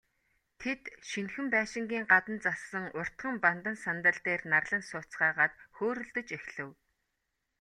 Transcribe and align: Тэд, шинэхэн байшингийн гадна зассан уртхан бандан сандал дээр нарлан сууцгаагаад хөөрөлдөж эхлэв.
Тэд, 0.61 0.81
шинэхэн 1.09 1.47
байшингийн 1.53 2.05
гадна 2.11 2.37
зассан 2.45 2.85
уртхан 2.99 3.35
бандан 3.43 3.75
сандал 3.83 4.17
дээр 4.25 4.41
нарлан 4.51 4.83
сууцгаагаад 4.89 5.53
хөөрөлдөж 5.75 6.27
эхлэв. 6.37 6.69